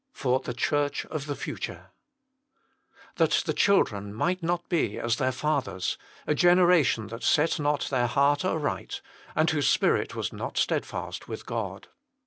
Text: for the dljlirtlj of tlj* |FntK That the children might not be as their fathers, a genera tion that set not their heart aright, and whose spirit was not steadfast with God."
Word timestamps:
for 0.13 0.39
the 0.39 0.51
dljlirtlj 0.51 1.05
of 1.11 1.25
tlj* 1.27 1.35
|FntK 1.45 1.85
That 3.17 3.43
the 3.45 3.53
children 3.53 4.15
might 4.15 4.41
not 4.41 4.67
be 4.67 4.97
as 4.97 5.17
their 5.17 5.31
fathers, 5.31 5.95
a 6.25 6.33
genera 6.33 6.83
tion 6.83 7.05
that 7.09 7.21
set 7.21 7.59
not 7.59 7.81
their 7.91 8.07
heart 8.07 8.43
aright, 8.43 9.01
and 9.35 9.47
whose 9.51 9.67
spirit 9.69 10.15
was 10.15 10.33
not 10.33 10.57
steadfast 10.57 11.27
with 11.27 11.45
God." 11.45 11.87